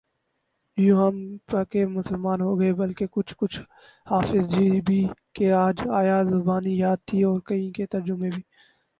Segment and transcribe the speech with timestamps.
[0.77, 1.15] یوں ہم
[1.47, 3.59] پکے مسلمان ہوگئے بلکہ کچھ کچھ
[4.07, 4.99] حافظ جی بھی
[5.35, 8.41] کہ کچھ آیات زبانی یاد تھیں اور کئی کے ترجمے بھی